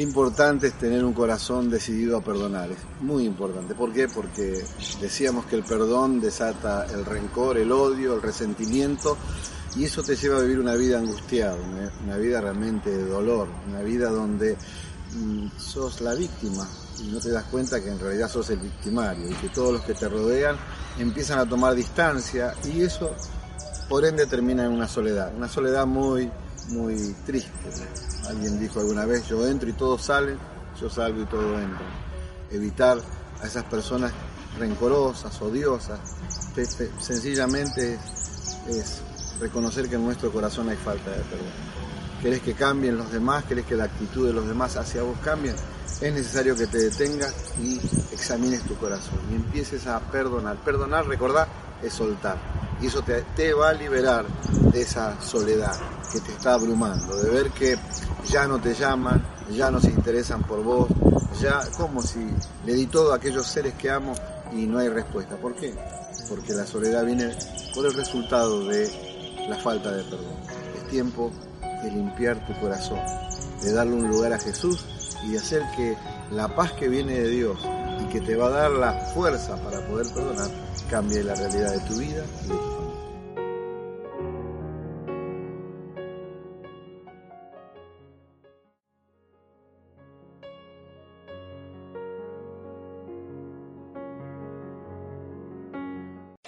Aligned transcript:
Importante 0.00 0.68
es 0.68 0.78
tener 0.78 1.04
un 1.04 1.12
corazón 1.12 1.68
decidido 1.68 2.16
a 2.16 2.24
perdonar. 2.24 2.72
Es 2.72 2.78
muy 3.02 3.26
importante. 3.26 3.74
¿Por 3.74 3.92
qué? 3.92 4.08
Porque 4.08 4.64
decíamos 4.98 5.44
que 5.44 5.56
el 5.56 5.62
perdón 5.62 6.22
desata 6.22 6.86
el 6.86 7.04
rencor, 7.04 7.58
el 7.58 7.70
odio, 7.70 8.14
el 8.14 8.22
resentimiento 8.22 9.18
y 9.76 9.84
eso 9.84 10.02
te 10.02 10.16
lleva 10.16 10.38
a 10.38 10.40
vivir 10.40 10.58
una 10.58 10.74
vida 10.74 10.98
angustiada, 10.98 11.54
una, 11.54 11.92
una 12.02 12.16
vida 12.16 12.40
realmente 12.40 12.88
de 12.88 13.04
dolor, 13.04 13.48
una 13.68 13.82
vida 13.82 14.08
donde 14.08 14.56
mm, 15.16 15.48
sos 15.58 16.00
la 16.00 16.14
víctima 16.14 16.66
y 16.98 17.08
no 17.08 17.20
te 17.20 17.30
das 17.30 17.44
cuenta 17.44 17.82
que 17.82 17.90
en 17.90 18.00
realidad 18.00 18.30
sos 18.30 18.48
el 18.48 18.58
victimario 18.60 19.28
y 19.28 19.34
que 19.34 19.50
todos 19.50 19.70
los 19.70 19.82
que 19.82 19.92
te 19.92 20.08
rodean 20.08 20.56
empiezan 20.98 21.40
a 21.40 21.46
tomar 21.46 21.74
distancia 21.74 22.54
y 22.64 22.80
eso 22.80 23.14
por 23.86 24.06
ende 24.06 24.24
termina 24.24 24.64
en 24.64 24.72
una 24.72 24.88
soledad, 24.88 25.30
una 25.36 25.48
soledad 25.48 25.86
muy, 25.86 26.30
muy 26.70 27.14
triste. 27.26 27.50
Alguien 28.28 28.58
dijo 28.58 28.80
alguna 28.80 29.04
vez, 29.04 29.26
yo 29.28 29.46
entro 29.46 29.68
y 29.68 29.72
todos 29.72 30.02
salen, 30.02 30.38
yo 30.80 30.88
salgo 30.88 31.22
y 31.22 31.26
todos 31.26 31.60
entran. 31.60 31.90
Evitar 32.50 32.98
a 33.42 33.46
esas 33.46 33.64
personas 33.64 34.12
rencorosas, 34.58 35.40
odiosas, 35.40 36.00
sencillamente 36.98 37.98
es 38.68 39.02
reconocer 39.40 39.88
que 39.88 39.94
en 39.96 40.04
nuestro 40.04 40.30
corazón 40.32 40.68
hay 40.68 40.76
falta 40.76 41.10
de 41.10 41.22
perdón. 41.22 41.70
¿Querés 42.22 42.42
que 42.42 42.52
cambien 42.52 42.98
los 42.98 43.10
demás? 43.10 43.44
¿Querés 43.44 43.64
que 43.64 43.74
la 43.74 43.84
actitud 43.84 44.26
de 44.26 44.34
los 44.34 44.46
demás 44.46 44.76
hacia 44.76 45.02
vos 45.02 45.16
cambie? 45.24 45.54
Es 46.00 46.12
necesario 46.12 46.54
que 46.54 46.66
te 46.66 46.78
detengas 46.78 47.34
y 47.58 47.78
examines 48.12 48.62
tu 48.62 48.74
corazón 48.76 49.18
y 49.30 49.36
empieces 49.36 49.86
a 49.86 50.00
perdonar. 50.00 50.56
Perdonar, 50.58 51.06
recordar, 51.06 51.48
es 51.82 51.94
soltar. 51.94 52.36
Y 52.82 52.86
eso 52.86 53.02
te, 53.02 53.52
va 53.52 53.70
a 53.70 53.72
liberar 53.74 54.26
de 54.72 54.80
esa 54.80 55.20
soledad 55.20 55.72
que 56.12 56.20
te 56.20 56.32
está 56.32 56.54
abrumando, 56.54 57.16
de 57.16 57.30
ver 57.30 57.50
que 57.50 57.76
ya 58.28 58.46
no 58.46 58.58
te 58.58 58.74
llaman, 58.74 59.22
ya 59.50 59.70
no 59.70 59.80
se 59.80 59.88
interesan 59.88 60.42
por 60.42 60.62
vos, 60.62 60.88
ya 61.40 61.60
como 61.76 62.02
si 62.02 62.26
le 62.64 62.74
di 62.74 62.86
todo 62.86 63.12
a 63.12 63.16
aquellos 63.16 63.46
seres 63.46 63.74
que 63.74 63.90
amo 63.90 64.14
y 64.52 64.66
no 64.66 64.78
hay 64.78 64.88
respuesta. 64.88 65.36
¿Por 65.36 65.54
qué? 65.54 65.74
Porque 66.28 66.54
la 66.54 66.66
soledad 66.66 67.04
viene 67.04 67.36
por 67.74 67.86
el 67.86 67.94
resultado 67.94 68.66
de 68.66 69.46
la 69.48 69.56
falta 69.56 69.92
de 69.92 70.02
perdón. 70.04 70.36
Es 70.76 70.88
tiempo 70.88 71.30
de 71.60 71.90
limpiar 71.90 72.44
tu 72.46 72.58
corazón, 72.60 73.00
de 73.62 73.72
darle 73.72 73.94
un 73.94 74.08
lugar 74.08 74.32
a 74.32 74.38
Jesús 74.38 74.86
y 75.24 75.32
de 75.32 75.38
hacer 75.38 75.62
que 75.76 75.96
la 76.30 76.54
paz 76.54 76.72
que 76.72 76.88
viene 76.88 77.14
de 77.14 77.28
Dios 77.28 77.58
y 78.00 78.04
que 78.06 78.20
te 78.20 78.36
va 78.36 78.46
a 78.46 78.50
dar 78.50 78.70
la 78.70 78.92
fuerza 79.14 79.56
para 79.56 79.86
poder 79.86 80.06
perdonar, 80.14 80.50
cambie 80.90 81.22
la 81.22 81.34
realidad 81.36 81.72
de 81.72 81.80
tu 81.86 81.96
vida 81.98 82.24